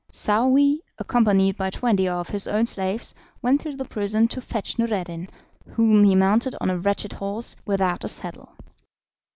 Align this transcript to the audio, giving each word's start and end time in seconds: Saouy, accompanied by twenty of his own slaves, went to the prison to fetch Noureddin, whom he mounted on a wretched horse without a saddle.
Saouy, 0.11 0.79
accompanied 0.97 1.57
by 1.57 1.69
twenty 1.69 2.07
of 2.07 2.29
his 2.29 2.47
own 2.47 2.65
slaves, 2.65 3.13
went 3.43 3.61
to 3.61 3.75
the 3.75 3.85
prison 3.85 4.27
to 4.29 4.41
fetch 4.41 4.79
Noureddin, 4.79 5.29
whom 5.75 6.03
he 6.05 6.15
mounted 6.15 6.55
on 6.59 6.71
a 6.71 6.79
wretched 6.79 7.13
horse 7.13 7.55
without 7.67 8.03
a 8.03 8.07
saddle. 8.07 8.53